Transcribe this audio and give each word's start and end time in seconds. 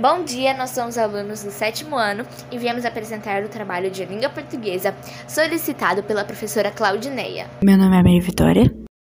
Bom 0.00 0.24
dia, 0.24 0.54
nós 0.54 0.70
somos 0.70 0.96
alunos 0.96 1.44
do 1.44 1.50
sétimo 1.50 1.94
ano 1.94 2.24
e 2.50 2.56
viemos 2.56 2.86
apresentar 2.86 3.44
o 3.44 3.50
trabalho 3.50 3.90
de 3.90 4.02
língua 4.06 4.30
portuguesa 4.30 4.96
solicitado 5.28 6.02
pela 6.02 6.24
professora 6.24 6.70
Claudineia. 6.70 7.50
Meu 7.62 7.76
nome 7.76 7.94
é 7.94 8.02
Maria 8.02 8.22
Vitória. 8.22 8.62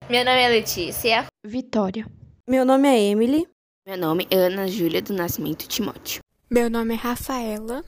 Meu 0.09 0.25
nome 0.25 0.41
é 0.41 0.49
Letícia. 0.49 1.27
Vitória. 1.45 2.05
Meu 2.45 2.65
nome 2.65 2.89
é 2.89 2.99
Emily. 2.99 3.47
Meu 3.87 3.97
nome 3.97 4.27
é 4.29 4.35
Ana 4.35 4.67
Júlia 4.67 5.01
do 5.01 5.13
Nascimento 5.13 5.65
Timóteo. 5.65 6.21
Meu 6.51 6.69
nome 6.69 6.93
é 6.93 6.97
Rafaela. 6.97 7.85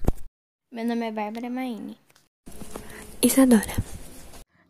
Meu 0.71 0.85
nome 0.85 1.05
é 1.05 1.11
Bárbara 1.11 1.49
Maine. 1.49 1.97
Isadora. 3.21 3.92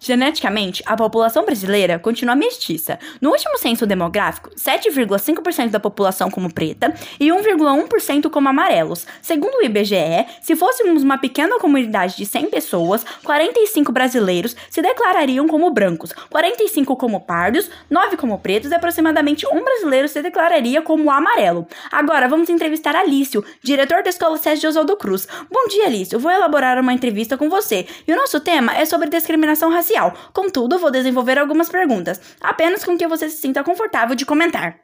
Geneticamente, 0.04 0.84
a 0.86 0.98
população 0.98 1.46
brasileira 1.46 1.98
continua 1.98 2.36
mestiça. 2.36 3.00
No 3.22 3.30
último 3.30 3.58
censo 3.58 3.86
demográfico, 3.86 4.50
7,5% 4.50 5.70
da 5.70 5.80
população 5.80 6.30
como 6.30 6.54
preta 6.54 6.94
e 7.18 7.30
1,1% 7.30 8.30
como 8.30 8.50
amarelos. 8.50 9.08
Segundo 9.22 9.56
o 9.56 9.64
IBGE, 9.64 10.26
se 10.42 10.58
fôssemos 10.58 11.04
uma 11.04 11.18
pequena 11.18 11.58
comunidade 11.58 12.18
de 12.18 12.26
100 12.26 12.50
pessoas, 12.50 13.06
45 13.24 13.94
brasileiros 13.94 14.58
se 14.70 14.82
declarariam 14.82 15.48
como 15.48 15.72
brancos, 15.72 16.12
45 16.30 16.98
como 16.98 17.22
pardos, 17.22 17.72
9 17.90 18.18
como 18.18 18.38
pretos 18.40 18.72
e 18.72 18.76
aproximadamente 18.76 19.48
um 19.48 19.64
brasileiro 19.64 20.10
se 20.10 20.22
declararia 20.22 20.82
como 20.82 21.10
amarelo. 21.12 21.66
Agora 21.94 22.28
vamos 22.28 22.50
entrevistar 22.50 22.96
Alício, 22.96 23.46
diretor 23.62 24.02
da 24.02 24.10
Escola 24.10 24.40
de 24.40 24.66
Oswaldo 24.66 24.98
Cruz. 24.98 25.28
Bom 25.52 25.68
dia, 25.70 25.86
Alício. 25.86 26.20
Vou 26.20 26.32
elaborar 26.32 26.80
uma 26.80 26.92
entrevista 26.92 27.38
com 27.38 27.52
você 27.52 27.86
e 28.08 28.12
o 28.12 28.16
nosso 28.16 28.40
tema 28.40 28.76
é 28.76 28.84
sobre 28.84 29.12
discriminação 29.12 29.70
racial. 29.70 30.12
Contudo, 30.34 30.80
vou 30.80 30.90
desenvolver 30.90 31.38
algumas 31.38 31.70
perguntas, 31.70 32.20
apenas 32.42 32.84
com 32.84 32.98
que 32.98 33.08
você 33.08 33.30
se 33.30 33.38
sinta 33.38 33.64
confortável 33.64 34.16
de 34.16 34.26
comentar. 34.26 34.80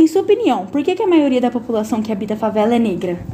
Em 0.00 0.08
sua 0.08 0.22
opinião, 0.22 0.66
por 0.66 0.82
que, 0.82 0.96
que 0.96 1.02
a 1.02 1.06
maioria 1.06 1.40
da 1.40 1.48
população 1.48 2.02
que 2.02 2.10
habita 2.10 2.34
a 2.34 2.36
favela 2.36 2.74
é 2.74 2.78
negra? 2.80 3.24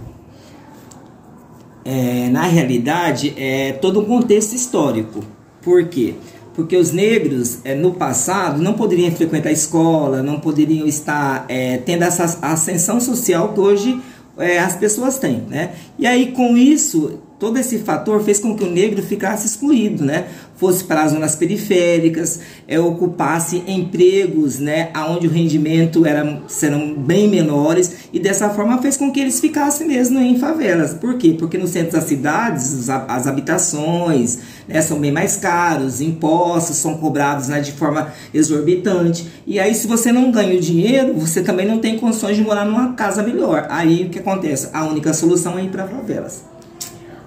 É, 1.82 2.28
na 2.28 2.42
realidade, 2.42 3.32
é 3.38 3.72
todo 3.72 4.00
um 4.00 4.04
contexto 4.04 4.52
histórico. 4.54 5.24
Por 5.62 5.88
quê? 5.88 6.14
Porque 6.14 6.33
os 6.76 6.92
negros, 6.92 7.58
é, 7.64 7.74
no 7.74 7.94
passado, 7.94 8.62
não 8.62 8.74
poderiam 8.74 9.10
frequentar 9.10 9.48
a 9.48 9.52
escola, 9.52 10.22
não 10.22 10.38
poderiam 10.38 10.86
estar 10.86 11.44
é, 11.48 11.78
tendo 11.78 12.04
essa 12.04 12.38
ascensão 12.42 13.00
social 13.00 13.52
que 13.52 13.60
hoje 13.60 14.00
é, 14.38 14.58
as 14.58 14.76
pessoas 14.76 15.18
têm, 15.18 15.42
né? 15.48 15.72
E 15.98 16.06
aí, 16.06 16.32
com 16.32 16.56
isso, 16.56 17.20
todo 17.44 17.58
esse 17.58 17.80
fator 17.80 18.22
fez 18.22 18.38
com 18.38 18.56
que 18.56 18.64
o 18.64 18.70
negro 18.70 19.02
ficasse 19.02 19.46
excluído, 19.46 20.02
né? 20.02 20.24
Fosse 20.56 20.82
para 20.82 21.02
as 21.02 21.12
zonas 21.12 21.36
periféricas, 21.36 22.40
é, 22.66 22.80
ocupasse 22.80 23.62
empregos, 23.66 24.58
né? 24.58 24.88
Onde 25.10 25.26
o 25.26 25.30
rendimento 25.30 26.06
era, 26.06 26.40
serão 26.48 26.94
bem 26.94 27.28
menores 27.28 28.08
e 28.14 28.18
dessa 28.18 28.48
forma 28.48 28.80
fez 28.80 28.96
com 28.96 29.12
que 29.12 29.20
eles 29.20 29.40
ficassem 29.40 29.86
mesmo 29.86 30.18
em 30.18 30.38
favelas. 30.38 30.94
Por 30.94 31.18
quê? 31.18 31.36
Porque 31.38 31.58
no 31.58 31.66
centro 31.66 31.92
das 31.92 32.04
cidades 32.04 32.88
as 32.88 33.26
habitações 33.26 34.38
né, 34.66 34.80
são 34.80 34.98
bem 34.98 35.12
mais 35.12 35.36
caros, 35.36 36.00
impostos 36.00 36.76
são 36.76 36.96
cobrados 36.96 37.48
né, 37.48 37.60
de 37.60 37.72
forma 37.72 38.10
exorbitante 38.32 39.28
e 39.46 39.60
aí 39.60 39.74
se 39.74 39.86
você 39.86 40.10
não 40.10 40.30
ganha 40.30 40.56
o 40.56 40.60
dinheiro, 40.60 41.12
você 41.12 41.42
também 41.42 41.66
não 41.66 41.78
tem 41.78 41.98
condições 41.98 42.38
de 42.38 42.42
morar 42.42 42.64
numa 42.64 42.94
casa 42.94 43.22
melhor. 43.22 43.66
Aí 43.68 44.04
o 44.04 44.08
que 44.08 44.18
acontece? 44.18 44.70
A 44.72 44.84
única 44.86 45.12
solução 45.12 45.58
é 45.58 45.64
ir 45.64 45.68
para 45.68 45.86
favelas. 45.86 46.53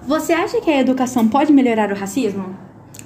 Você 0.08 0.32
acha 0.32 0.58
que 0.58 0.70
a 0.70 0.80
educação 0.80 1.28
pode 1.28 1.52
melhorar 1.52 1.92
o 1.92 1.94
racismo? 1.94 2.56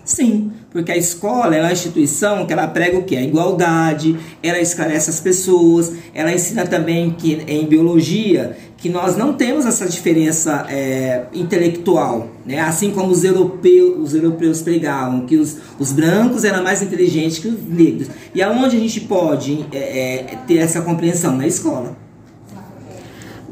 Sim, 0.05 0.53
porque 0.71 0.93
a 0.93 0.97
escola 0.97 1.57
é 1.57 1.61
uma 1.61 1.73
instituição 1.73 2.47
que 2.47 2.53
ela 2.53 2.69
prega 2.69 2.97
o 2.97 3.03
que? 3.03 3.17
A 3.17 3.23
igualdade, 3.23 4.17
ela 4.41 4.61
esclarece 4.61 5.11
as 5.11 5.19
pessoas, 5.19 5.93
ela 6.15 6.33
ensina 6.33 6.65
também 6.65 7.11
que 7.11 7.43
em 7.49 7.67
biologia 7.67 8.57
que 8.77 8.89
nós 8.89 9.17
não 9.17 9.33
temos 9.33 9.67
essa 9.67 9.89
diferença 9.89 10.65
é, 10.71 11.25
intelectual, 11.35 12.29
né? 12.47 12.61
assim 12.61 12.93
como 12.93 13.11
os 13.11 13.25
europeus, 13.25 13.99
os 13.99 14.15
europeus 14.15 14.63
pregavam, 14.63 15.27
que 15.27 15.37
os, 15.37 15.57
os 15.81 15.91
brancos 15.91 16.45
eram 16.45 16.63
mais 16.63 16.83
inteligentes 16.83 17.41
que 17.41 17.49
os 17.49 17.65
negros. 17.65 18.07
E 18.33 18.41
aonde 18.41 18.77
a 18.77 18.81
gente 18.81 19.01
pode 19.01 19.67
é, 19.73 19.79
é, 19.79 20.39
ter 20.47 20.59
essa 20.59 20.81
compreensão? 20.83 21.37
Na 21.37 21.49
escola. 21.49 21.97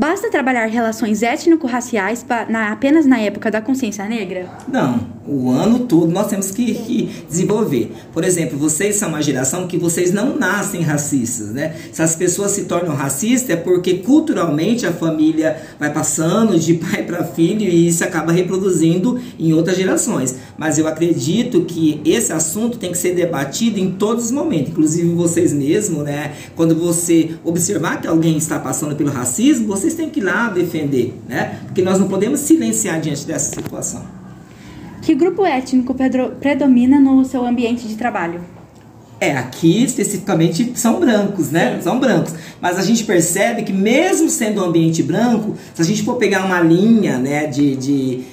Basta 0.01 0.31
trabalhar 0.31 0.65
relações 0.65 1.23
étnico-raciais 1.23 2.25
na, 2.49 2.73
apenas 2.73 3.05
na 3.05 3.21
época 3.21 3.51
da 3.51 3.61
consciência 3.61 4.07
negra? 4.07 4.47
Não, 4.67 4.99
o 5.31 5.51
ano 5.51 5.81
todo 5.81 6.11
nós 6.11 6.29
temos 6.29 6.51
que, 6.51 6.75
que, 6.75 7.11
desenvolver. 7.29 7.93
Por 8.13 8.25
exemplo, 8.25 8.59
vocês 8.59 8.97
são 8.97 9.11
uma 9.11 9.21
geração 9.21 9.67
que 9.67 9.77
vocês 9.77 10.13
não 10.13 10.39
nascem 10.39 10.83
racistas, 10.83 11.49
né? 11.49 11.75
Se 11.93 12.03
as 12.03 12.17
pessoas 12.17 12.53
se 12.53 12.65
tornam 12.65 12.95
racistas 12.95 13.51
é 13.51 13.57
porque 13.57 13.95
culturalmente 13.99 14.87
a 14.87 14.93
família 14.93 15.61
vai 15.79 15.93
passando 15.93 16.59
de 16.59 16.75
pai 16.81 17.03
para 17.03 17.25
filho 17.25 17.63
e 17.63 17.89
isso 17.89 18.03
acaba 18.03 18.33
reproduzindo 18.33 19.21
em 19.39 19.53
outras 19.53 19.77
gerações. 19.77 20.37
Mas 20.57 20.79
eu 20.79 20.87
acredito 20.87 21.63
que 21.63 22.01
esse 22.05 22.33
assunto 22.33 22.79
tem 22.79 22.93
que 22.93 22.99
ser 22.99 23.15
debatido 23.15 23.79
em 23.79 23.91
todos 23.91 24.27
os 24.27 24.31
momentos, 24.31 24.71
inclusive 24.71 25.15
vocês 25.15 25.53
mesmos, 25.53 26.05
né? 26.05 26.33
Quando 26.57 26.75
você 26.75 27.31
observar 27.45 28.01
que 28.01 28.09
alguém 28.09 28.37
está 28.37 28.59
passando 28.59 28.97
pelo 28.97 29.11
racismo, 29.11 29.67
você 29.67 29.91
vocês 29.91 29.95
têm 29.95 30.11
que 30.11 30.21
ir 30.21 30.23
lá 30.23 30.49
defender, 30.49 31.15
né? 31.29 31.61
Porque 31.67 31.83
nós 31.83 31.99
não 31.99 32.09
podemos 32.09 32.41
silenciar 32.41 33.01
diante 33.01 33.27
dessa 33.27 33.55
situação. 33.55 34.20
Que 35.03 35.15
grupo 35.15 35.45
étnico 35.45 35.95
predomina 36.41 37.01
no 37.01 37.25
seu 37.25 37.45
ambiente 37.45 37.89
de 37.89 37.97
trabalho? 37.97 38.41
É, 39.21 39.37
aqui 39.37 39.85
especificamente 39.85 40.73
são 40.77 40.99
brancos, 40.99 41.51
né? 41.51 41.77
Sim. 41.77 41.83
São 41.83 42.01
brancos. 42.01 42.35
Mas 42.61 42.79
a 42.79 42.83
gente 42.83 43.05
percebe 43.05 43.63
que 43.63 43.73
mesmo 43.73 44.31
sendo 44.31 44.63
um 44.63 44.65
ambiente 44.65 45.03
branco, 45.03 45.57
se 45.75 45.83
a 45.83 45.85
gente 45.85 46.03
for 46.03 46.17
pegar 46.17 46.45
uma 46.45 46.61
linha, 46.61 47.19
né, 47.19 47.47
de, 47.47 47.77
de 47.77 48.25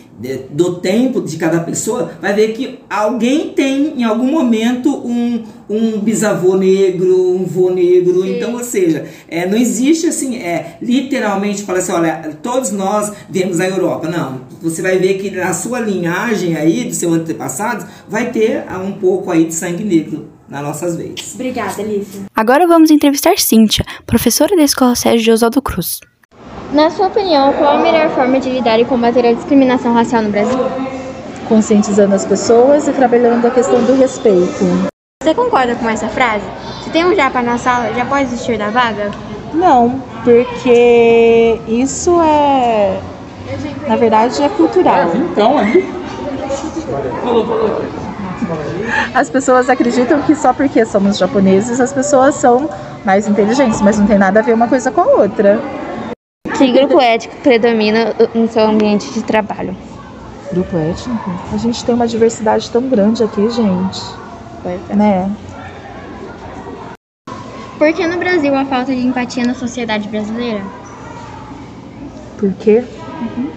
do 0.49 0.75
tempo 0.75 1.21
de 1.21 1.37
cada 1.37 1.59
pessoa, 1.59 2.11
vai 2.19 2.33
ver 2.33 2.53
que 2.53 2.79
alguém 2.89 3.49
tem 3.49 3.99
em 3.99 4.03
algum 4.03 4.31
momento 4.31 4.89
um, 4.89 5.43
um 5.69 5.99
bisavô 5.99 6.57
negro, 6.57 7.35
um 7.35 7.45
vô 7.45 7.69
negro. 7.69 8.23
Sim. 8.23 8.35
Então, 8.35 8.53
ou 8.53 8.63
seja, 8.63 9.05
é, 9.27 9.45
não 9.45 9.57
existe 9.57 10.07
assim, 10.07 10.37
é, 10.37 10.77
literalmente 10.81 11.63
falar 11.63 11.79
assim, 11.79 11.91
olha, 11.91 12.37
todos 12.41 12.71
nós 12.71 13.13
viemos 13.29 13.57
da 13.57 13.67
Europa. 13.67 14.07
Não. 14.07 14.41
Você 14.61 14.81
vai 14.81 14.97
ver 14.97 15.19
que 15.19 15.29
na 15.29 15.53
sua 15.53 15.79
linhagem 15.79 16.55
aí, 16.55 16.85
do 16.85 16.95
seu 16.95 17.13
antepassado, 17.13 17.85
vai 18.09 18.31
ter 18.31 18.65
um 18.83 18.93
pouco 18.93 19.29
aí 19.29 19.45
de 19.45 19.53
sangue 19.53 19.83
negro 19.83 20.27
nas 20.49 20.63
nossas 20.63 20.95
veias. 20.95 21.33
Obrigada, 21.35 21.81
Alice. 21.81 22.21
Agora 22.33 22.65
vamos 22.65 22.89
entrevistar 22.89 23.37
Cíntia, 23.37 23.85
professora 24.05 24.55
da 24.55 24.63
Escola 24.63 24.95
Sérgio 24.95 25.25
de 25.25 25.31
Oswaldo 25.31 25.61
Cruz. 25.61 25.99
Na 26.71 26.89
sua 26.89 27.07
opinião, 27.07 27.53
qual 27.53 27.77
a 27.77 27.79
melhor 27.79 28.09
forma 28.09 28.39
de 28.39 28.49
lidar 28.49 28.77
e 28.77 28.83
combater 28.83 29.25
a 29.25 29.31
discriminação 29.33 29.93
racial 29.93 30.21
no 30.21 30.29
Brasil? 30.29 30.59
Conscientizando 31.47 32.13
as 32.13 32.25
pessoas 32.25 32.87
e 32.87 32.91
trabalhando 32.91 33.45
a 33.47 33.51
questão 33.51 33.81
do 33.83 33.95
respeito. 33.95 34.65
Você 35.23 35.33
concorda 35.33 35.75
com 35.75 35.89
essa 35.89 36.09
frase? 36.09 36.43
Se 36.83 36.89
tem 36.89 37.05
um 37.05 37.15
japa 37.15 37.41
na 37.41 37.57
sala, 37.57 37.93
já 37.93 38.05
pode 38.05 38.25
desistir 38.25 38.57
da 38.57 38.69
vaga? 38.69 39.11
Não, 39.53 40.01
porque 40.25 41.57
isso 41.69 42.21
é. 42.21 42.99
Na 43.87 43.95
verdade, 43.95 44.43
é 44.43 44.49
cultural. 44.49 45.09
Então, 45.15 45.57
ali. 45.57 45.87
As 49.13 49.29
pessoas 49.29 49.69
acreditam 49.69 50.21
que 50.21 50.35
só 50.35 50.53
porque 50.53 50.85
somos 50.85 51.17
japoneses 51.17 51.79
as 51.79 51.91
pessoas 51.91 52.35
são 52.35 52.69
mais 53.05 53.27
inteligentes, 53.27 53.81
mas 53.81 53.97
não 53.97 54.05
tem 54.05 54.17
nada 54.17 54.39
a 54.39 54.43
ver 54.43 54.53
uma 54.53 54.67
coisa 54.67 54.91
com 54.91 55.01
a 55.01 55.05
outra. 55.05 55.59
Que 56.57 56.71
grupo 56.71 56.99
étnico 56.99 57.35
predomina 57.43 58.15
no 58.33 58.47
seu 58.47 58.63
ambiente 58.63 59.11
de 59.13 59.23
trabalho? 59.23 59.75
Grupo 60.51 60.75
étnico? 60.77 61.29
A 61.53 61.57
gente 61.57 61.85
tem 61.85 61.93
uma 61.93 62.07
diversidade 62.07 62.69
tão 62.71 62.89
grande 62.89 63.23
aqui, 63.23 63.47
gente. 63.49 64.01
É. 64.65 64.95
Né? 64.95 65.31
Por 67.77 67.93
que 67.93 68.07
no 68.07 68.17
Brasil 68.17 68.55
a 68.55 68.65
falta 68.65 68.93
de 68.93 69.05
empatia 69.05 69.45
na 69.45 69.53
sociedade 69.53 70.09
brasileira? 70.09 70.63
Por 72.39 72.51
quê? 72.53 72.83
Uhum. 73.21 73.49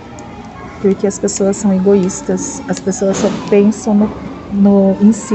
Porque 0.82 1.06
as 1.06 1.19
pessoas 1.19 1.56
são 1.56 1.73
egoístas, 1.73 2.62
as 2.69 2.79
pessoas 2.79 3.17
só 3.17 3.29
pensam 3.49 3.94
no, 3.94 4.11
no, 4.53 4.96
em 5.00 5.12
si. 5.12 5.35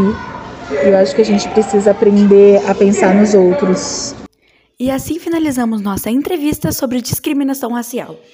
E 0.70 0.88
eu 0.88 0.98
acho 0.98 1.16
que 1.16 1.22
a 1.22 1.26
gente 1.26 1.48
precisa 1.50 1.92
aprender 1.92 2.62
a 2.68 2.76
pensar 2.76 3.14
nos 3.16 3.34
outros. 3.34 4.16
E 4.78 4.92
assim 4.92 5.18
finalizamos 5.20 5.80
nossa 5.80 6.10
entrevista 6.10 6.70
sobre 6.70 7.00
discriminação 7.00 7.72
racial. 7.72 8.20